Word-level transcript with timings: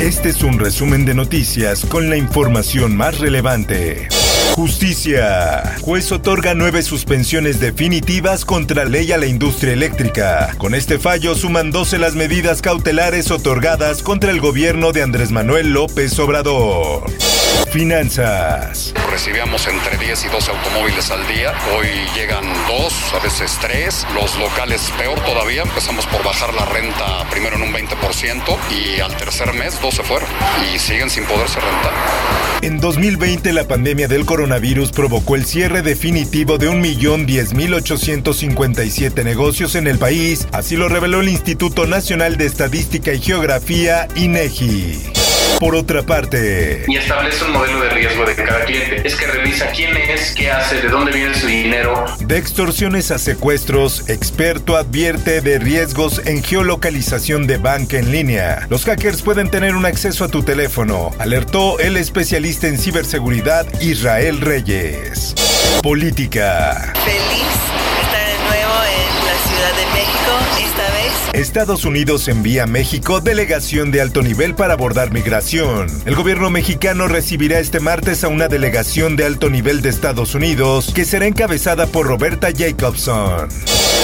Este 0.00 0.30
es 0.30 0.42
un 0.42 0.58
resumen 0.58 1.04
de 1.04 1.12
noticias 1.14 1.84
con 1.84 2.08
la 2.08 2.16
información 2.16 2.96
más 2.96 3.18
relevante. 3.18 4.08
Justicia. 4.54 5.76
Juez 5.82 6.10
otorga 6.10 6.54
nueve 6.54 6.82
suspensiones 6.82 7.60
definitivas 7.60 8.46
contra 8.46 8.86
ley 8.86 9.12
a 9.12 9.18
la 9.18 9.26
industria 9.26 9.74
eléctrica. 9.74 10.54
Con 10.56 10.74
este 10.74 10.98
fallo 10.98 11.34
suman 11.34 11.70
12 11.70 11.98
las 11.98 12.14
medidas 12.14 12.62
cautelares 12.62 13.30
otorgadas 13.30 14.02
contra 14.02 14.30
el 14.30 14.40
gobierno 14.40 14.92
de 14.92 15.02
Andrés 15.02 15.32
Manuel 15.32 15.74
López 15.74 16.18
Obrador. 16.18 17.04
Finanzas. 17.70 18.92
Recibíamos 19.10 19.66
entre 19.66 19.98
10 19.98 20.24
y 20.24 20.28
12 20.28 20.50
automóviles 20.50 21.10
al 21.10 21.26
día. 21.28 21.52
Hoy 21.76 21.86
llegan 22.14 22.44
dos, 22.66 22.94
a 23.14 23.18
veces 23.20 23.56
tres. 23.60 24.06
Los 24.14 24.38
locales 24.38 24.90
peor 24.98 25.20
todavía. 25.20 25.62
Empezamos 25.62 26.06
por 26.06 26.24
bajar 26.24 26.52
la 26.54 26.64
renta 26.66 27.28
primero 27.30 27.56
en 27.56 27.62
un 27.62 27.72
20% 27.72 28.56
y 28.70 29.00
al 29.00 29.16
tercer 29.16 29.52
mes 29.52 29.80
dos 29.80 29.94
se 29.94 30.02
fueron 30.02 30.28
y 30.74 30.78
siguen 30.78 31.08
sin 31.10 31.24
poderse 31.24 31.60
rentar. 31.60 31.92
En 32.62 32.78
2020 32.78 33.52
la 33.52 33.66
pandemia 33.66 34.06
del 34.08 34.24
coronavirus 34.26 34.92
provocó 34.92 35.36
el 35.36 35.46
cierre 35.46 35.80
definitivo 35.82 36.58
de 36.58 36.68
1.010.857 36.68 39.24
negocios 39.24 39.76
en 39.76 39.86
el 39.86 39.98
país, 39.98 40.46
así 40.52 40.76
lo 40.76 40.88
reveló 40.88 41.20
el 41.20 41.30
Instituto 41.30 41.86
Nacional 41.86 42.36
de 42.36 42.44
Estadística 42.46 43.14
y 43.14 43.20
Geografía, 43.20 44.08
INEGI. 44.14 45.19
Por 45.58 45.74
otra 45.74 46.02
parte, 46.02 46.84
y 46.88 46.96
establece 46.96 47.44
un 47.44 47.52
modelo 47.52 47.80
de 47.82 47.90
riesgo 47.90 48.24
de 48.24 48.34
cada 48.34 48.64
cliente. 48.64 49.06
Es 49.06 49.14
que 49.16 49.26
revisa 49.26 49.66
quién 49.74 49.96
es, 49.96 50.32
qué 50.34 50.50
hace, 50.50 50.80
de 50.80 50.88
dónde 50.88 51.12
viene 51.12 51.34
su 51.34 51.46
dinero. 51.46 52.06
De 52.20 52.38
extorsiones 52.38 53.10
a 53.10 53.18
secuestros, 53.18 54.08
experto 54.08 54.76
advierte 54.76 55.40
de 55.42 55.58
riesgos 55.58 56.22
en 56.24 56.42
geolocalización 56.42 57.46
de 57.46 57.58
banca 57.58 57.98
en 57.98 58.10
línea. 58.10 58.66
Los 58.70 58.84
hackers 58.84 59.22
pueden 59.22 59.50
tener 59.50 59.74
un 59.74 59.84
acceso 59.84 60.24
a 60.24 60.28
tu 60.28 60.42
teléfono, 60.42 61.10
alertó 61.18 61.78
el 61.78 61.96
especialista 61.96 62.66
en 62.66 62.78
ciberseguridad 62.78 63.66
Israel 63.80 64.40
Reyes. 64.40 65.34
Política. 65.82 66.92
Feliz 67.04 67.46
estar 68.02 68.26
de 68.26 68.38
nuevo 68.48 68.74
en 68.84 69.26
la 69.26 69.36
Ciudad 69.46 69.72
de 69.76 69.86
México, 69.92 70.32
esta. 70.58 70.89
Estados 71.32 71.84
Unidos 71.84 72.28
envía 72.28 72.64
a 72.64 72.66
México 72.66 73.20
delegación 73.20 73.90
de 73.90 74.00
alto 74.00 74.22
nivel 74.22 74.54
para 74.54 74.74
abordar 74.74 75.12
migración. 75.12 75.86
El 76.04 76.14
gobierno 76.14 76.50
mexicano 76.50 77.08
recibirá 77.08 77.58
este 77.60 77.80
martes 77.80 78.24
a 78.24 78.28
una 78.28 78.48
delegación 78.48 79.16
de 79.16 79.24
alto 79.24 79.48
nivel 79.48 79.80
de 79.82 79.88
Estados 79.88 80.34
Unidos 80.34 80.92
que 80.94 81.04
será 81.04 81.26
encabezada 81.26 81.86
por 81.86 82.06
Roberta 82.06 82.48
Jacobson. 82.56 83.48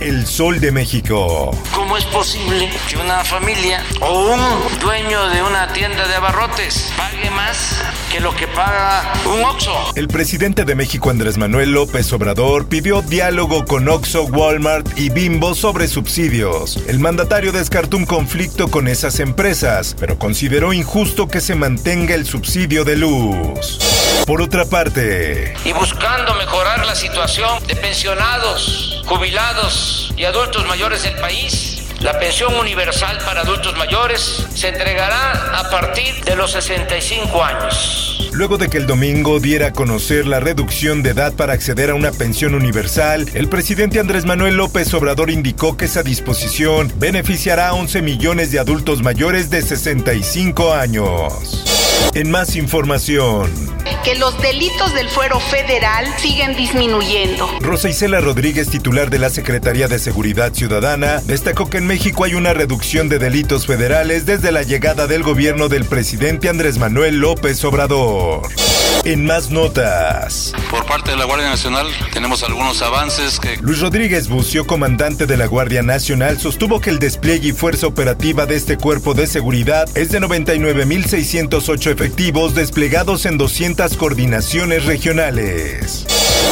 El 0.00 0.26
Sol 0.26 0.60
de 0.60 0.70
México. 0.70 1.50
¿Cómo 1.74 1.96
es 1.96 2.04
posible 2.04 2.70
que 2.88 2.96
una 2.96 3.24
familia 3.24 3.82
o 4.00 4.32
un 4.32 4.78
dueño 4.80 5.28
de 5.28 5.42
una 5.42 5.72
tienda 5.72 6.06
de 6.06 6.14
abarrotes 6.14 6.92
pague 6.96 7.28
más 7.30 7.82
que 8.12 8.20
lo 8.20 8.34
que 8.34 8.46
paga 8.46 9.12
un 9.26 9.44
Oxxo? 9.44 9.92
El 9.96 10.06
presidente 10.06 10.64
de 10.64 10.74
México 10.76 11.10
Andrés 11.10 11.36
Manuel 11.36 11.72
López 11.72 12.12
Obrador 12.12 12.68
pidió 12.68 13.02
diálogo 13.02 13.64
con 13.64 13.88
Oxxo, 13.88 14.24
Walmart 14.24 14.96
y 14.96 15.10
Bimbo 15.10 15.54
sobre 15.54 15.88
subsidios. 15.88 16.78
El 16.86 17.00
mandatario 17.00 17.50
descartó 17.50 17.96
un 17.96 18.06
conflicto 18.06 18.68
con 18.68 18.86
esas 18.86 19.18
empresas, 19.18 19.96
pero 19.98 20.18
consideró 20.18 20.72
injusto 20.72 21.26
que 21.26 21.40
se 21.40 21.56
mantenga 21.56 22.14
el 22.14 22.24
subsidio 22.24 22.84
de 22.84 22.96
luz. 22.96 23.78
Por 24.26 24.42
otra 24.42 24.64
parte, 24.64 25.54
Y 25.64 25.72
buscando 25.72 26.34
mejorar 26.34 26.86
la 26.86 26.94
situación 26.94 27.66
de 27.66 27.74
pensionados, 27.76 29.02
jubilados 29.06 29.77
y 30.16 30.24
adultos 30.24 30.66
mayores 30.66 31.02
del 31.02 31.14
país. 31.16 31.78
La 32.00 32.18
pensión 32.18 32.54
universal 32.54 33.18
para 33.24 33.40
adultos 33.40 33.76
mayores 33.76 34.46
se 34.54 34.68
entregará 34.68 35.58
a 35.58 35.68
partir 35.68 36.22
de 36.24 36.36
los 36.36 36.52
65 36.52 37.42
años. 37.42 38.30
luego 38.32 38.56
de 38.56 38.68
que 38.68 38.78
el 38.78 38.86
domingo 38.86 39.40
diera 39.40 39.68
a 39.68 39.72
conocer 39.72 40.26
la 40.26 40.38
reducción 40.38 41.02
de 41.02 41.10
edad 41.10 41.32
para 41.32 41.54
acceder 41.54 41.90
a 41.90 41.94
una 41.94 42.12
pensión 42.12 42.54
universal, 42.54 43.26
el 43.34 43.48
presidente 43.48 43.98
Andrés 43.98 44.26
Manuel 44.26 44.56
López 44.56 44.94
Obrador 44.94 45.28
indicó 45.30 45.76
que 45.76 45.86
esa 45.86 46.04
disposición 46.04 46.92
beneficiará 46.96 47.70
a 47.70 47.74
11 47.74 48.02
millones 48.02 48.52
de 48.52 48.60
adultos 48.60 49.02
mayores 49.02 49.50
de 49.50 49.62
65 49.62 50.72
años. 50.72 51.64
En 52.14 52.30
más 52.30 52.54
información, 52.54 53.50
que 54.04 54.14
los 54.14 54.40
delitos 54.40 54.94
del 54.94 55.08
fuero 55.08 55.40
federal 55.40 56.06
siguen 56.18 56.56
disminuyendo. 56.56 57.48
Rosa 57.60 57.88
Isela 57.88 58.20
Rodríguez, 58.20 58.68
titular 58.68 59.10
de 59.10 59.18
la 59.18 59.30
Secretaría 59.30 59.88
de 59.88 59.98
Seguridad 59.98 60.52
Ciudadana, 60.52 61.20
destacó 61.24 61.68
que 61.68 61.78
en 61.78 61.86
México 61.86 62.24
hay 62.24 62.34
una 62.34 62.54
reducción 62.54 63.08
de 63.08 63.18
delitos 63.18 63.66
federales 63.66 64.26
desde 64.26 64.52
la 64.52 64.62
llegada 64.62 65.06
del 65.06 65.22
gobierno 65.22 65.68
del 65.68 65.84
presidente 65.84 66.48
Andrés 66.48 66.78
Manuel 66.78 67.18
López 67.20 67.64
Obrador. 67.64 68.48
En 69.04 69.24
más 69.24 69.50
notas, 69.50 70.52
Por 70.70 70.84
parte 70.84 71.12
de 71.12 71.16
la 71.16 71.24
Guardia 71.24 71.48
Nacional 71.48 71.86
tenemos 72.12 72.42
algunos 72.42 72.82
avances 72.82 73.38
que 73.38 73.56
Luis 73.58 73.80
Rodríguez 73.80 74.28
Bucio, 74.28 74.66
comandante 74.66 75.26
de 75.26 75.36
la 75.36 75.46
Guardia 75.46 75.82
Nacional, 75.82 76.38
sostuvo 76.38 76.80
que 76.80 76.90
el 76.90 76.98
despliegue 76.98 77.48
y 77.48 77.52
fuerza 77.52 77.86
operativa 77.86 78.44
de 78.44 78.56
este 78.56 78.76
cuerpo 78.76 79.14
de 79.14 79.26
seguridad 79.26 79.88
es 79.96 80.10
de 80.10 80.20
99.608 80.20 81.90
efectivos 81.92 82.54
desplegados 82.54 83.24
en 83.24 83.38
200 83.38 83.67
coordinaciones 83.76 84.86
regionales. 84.86 86.06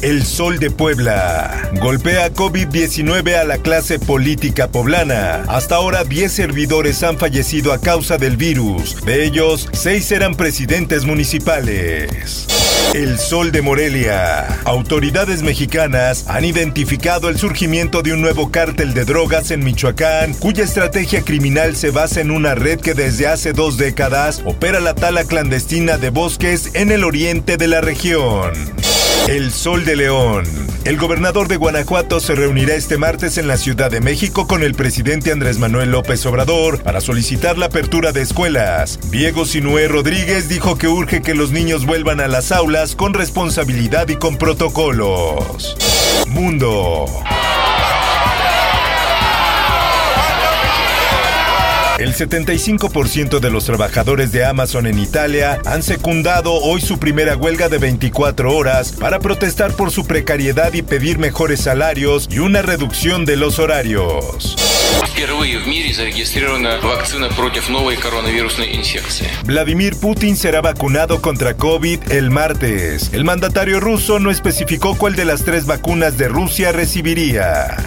El 0.00 0.24
Sol 0.24 0.58
de 0.58 0.70
Puebla. 0.70 1.70
Golpea 1.78 2.32
COVID-19 2.32 3.34
a 3.34 3.44
la 3.44 3.58
clase 3.58 3.98
política 3.98 4.68
poblana. 4.68 5.44
Hasta 5.48 5.76
ahora 5.76 6.04
10 6.04 6.32
servidores 6.32 7.02
han 7.02 7.18
fallecido 7.18 7.72
a 7.72 7.80
causa 7.80 8.16
del 8.16 8.36
virus. 8.38 9.04
De 9.04 9.24
ellos, 9.24 9.68
6 9.72 10.12
eran 10.12 10.34
presidentes 10.34 11.04
municipales. 11.04 12.48
El 12.94 13.18
Sol 13.18 13.52
de 13.52 13.62
Morelia. 13.62 14.60
Autoridades 14.64 15.42
mexicanas 15.42 16.26
han 16.28 16.44
identificado 16.44 17.30
el 17.30 17.38
surgimiento 17.38 18.02
de 18.02 18.12
un 18.12 18.20
nuevo 18.20 18.50
cártel 18.50 18.92
de 18.92 19.06
drogas 19.06 19.50
en 19.50 19.64
Michoacán, 19.64 20.34
cuya 20.34 20.64
estrategia 20.64 21.22
criminal 21.22 21.74
se 21.74 21.90
basa 21.90 22.20
en 22.20 22.30
una 22.30 22.54
red 22.54 22.80
que 22.80 22.92
desde 22.92 23.28
hace 23.28 23.54
dos 23.54 23.78
décadas 23.78 24.42
opera 24.44 24.78
la 24.78 24.94
tala 24.94 25.24
clandestina 25.24 25.96
de 25.96 26.10
bosques 26.10 26.70
en 26.74 26.92
el 26.92 27.01
oriente 27.04 27.56
de 27.56 27.68
la 27.68 27.80
región. 27.80 28.52
El 29.28 29.50
Sol 29.52 29.84
de 29.84 29.96
León. 29.96 30.44
El 30.84 30.96
gobernador 30.96 31.46
de 31.46 31.56
Guanajuato 31.56 32.18
se 32.18 32.34
reunirá 32.34 32.74
este 32.74 32.98
martes 32.98 33.38
en 33.38 33.46
la 33.46 33.56
Ciudad 33.56 33.90
de 33.90 34.00
México 34.00 34.46
con 34.46 34.62
el 34.62 34.74
presidente 34.74 35.30
Andrés 35.30 35.58
Manuel 35.58 35.92
López 35.92 36.26
Obrador 36.26 36.82
para 36.82 37.00
solicitar 37.00 37.56
la 37.56 37.66
apertura 37.66 38.12
de 38.12 38.22
escuelas. 38.22 38.98
Diego 39.10 39.44
Sinué 39.46 39.86
Rodríguez 39.88 40.48
dijo 40.48 40.76
que 40.76 40.88
urge 40.88 41.22
que 41.22 41.34
los 41.34 41.52
niños 41.52 41.86
vuelvan 41.86 42.20
a 42.20 42.28
las 42.28 42.50
aulas 42.50 42.96
con 42.96 43.14
responsabilidad 43.14 44.08
y 44.08 44.16
con 44.16 44.38
protocolos. 44.38 45.76
Mundo. 46.28 47.06
El 52.02 52.14
75% 52.14 53.38
de 53.38 53.48
los 53.48 53.64
trabajadores 53.66 54.32
de 54.32 54.44
Amazon 54.44 54.88
en 54.88 54.98
Italia 54.98 55.60
han 55.64 55.84
secundado 55.84 56.52
hoy 56.52 56.80
su 56.80 56.98
primera 56.98 57.36
huelga 57.36 57.68
de 57.68 57.78
24 57.78 58.56
horas 58.56 58.90
para 58.90 59.20
protestar 59.20 59.72
por 59.74 59.92
su 59.92 60.04
precariedad 60.04 60.72
y 60.72 60.82
pedir 60.82 61.20
mejores 61.20 61.60
salarios 61.60 62.26
y 62.28 62.40
una 62.40 62.60
reducción 62.60 63.24
de 63.24 63.36
los 63.36 63.60
horarios. 63.60 64.71
Впервые 65.07 65.57
в 65.59 65.67
мире 65.67 65.93
зарегистрирована 65.93 66.79
вакцина 66.81 67.29
против 67.29 67.69
новой 67.69 67.95
коронавирусной 67.95 68.75
инфекции. 68.75 69.27
Vladimir 69.43 69.95
Putin 69.99 70.35
será 70.35 70.61
vacunado 70.61 71.21
contra 71.21 71.55
COVID 71.55 72.11
el 72.11 72.29
martes. 72.29 73.09
El 73.13 73.23
mandatario 73.23 73.79
ruso 73.79 74.19
no 74.19 74.29
especificó 74.29 74.95
cuál 74.95 75.15
de 75.15 75.25
las 75.25 75.43
tres 75.43 75.65
vacunas 75.65 76.17
de 76.17 76.27
Rusia 76.27 76.71
recibiría. 76.71 77.77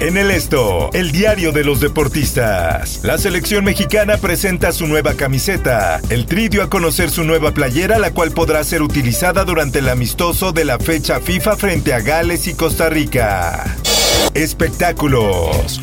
En 0.00 0.18
el 0.18 0.30
esto, 0.30 0.90
el 0.92 1.12
diario 1.12 1.52
de 1.52 1.64
los 1.64 1.80
deportistas. 1.80 3.00
La 3.02 3.16
selección 3.16 3.64
mexicana 3.64 4.18
presenta 4.18 4.72
su 4.72 4.86
nueva 4.86 5.14
camiseta. 5.14 6.00
El 6.10 6.26
Tri 6.26 6.48
dio 6.48 6.62
a 6.62 6.68
conocer 6.68 7.10
su 7.10 7.24
nueva 7.24 7.52
playera, 7.52 7.98
la 7.98 8.10
cual 8.10 8.32
podrá 8.32 8.62
ser 8.64 8.82
utilizada 8.82 9.44
durante 9.44 9.78
el 9.78 9.88
amistoso 9.88 10.52
de 10.52 10.66
la 10.66 10.78
fecha 10.78 11.20
FIFA 11.20 11.56
frente 11.56 11.94
a 11.94 12.00
Gales 12.00 12.46
y 12.46 12.54
Costa 12.54 12.90
Rica. 12.90 13.64
Espectáculos. 14.34 15.80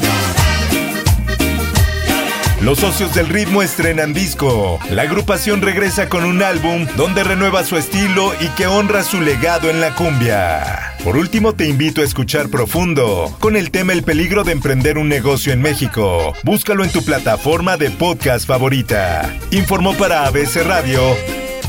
Los 2.61 2.81
socios 2.81 3.15
del 3.15 3.29
ritmo 3.29 3.63
estrenan 3.63 4.13
disco. 4.13 4.81
La 4.91 5.03
agrupación 5.03 5.63
regresa 5.63 6.09
con 6.09 6.25
un 6.25 6.43
álbum 6.43 6.87
donde 6.97 7.23
renueva 7.23 7.63
su 7.63 7.77
estilo 7.77 8.33
y 8.41 8.49
que 8.49 8.67
honra 8.67 9.05
su 9.05 9.21
legado 9.21 9.71
en 9.71 9.81
la 9.81 9.95
cumbia. 9.95 10.95
Por 11.05 11.17
último, 11.17 11.55
te 11.55 11.69
invito 11.69 12.01
a 12.01 12.05
escuchar 12.05 12.49
Profundo 12.49 13.37
con 13.39 13.55
el 13.55 13.71
tema 13.71 13.93
El 13.93 14.03
peligro 14.03 14.43
de 14.43 14.53
emprender 14.53 14.99
un 14.99 15.09
negocio 15.09 15.53
en 15.53 15.63
México. 15.63 16.35
Búscalo 16.43 16.83
en 16.83 16.91
tu 16.91 17.05
plataforma 17.05 17.77
de 17.77 17.91
podcast 17.91 18.47
favorita. 18.47 19.33
Informó 19.53 19.95
para 19.95 20.27
ABC 20.27 20.65
Radio 20.65 21.01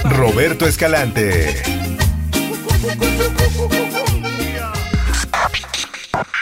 Roberto 0.03 0.65
Escalante. 0.65 1.61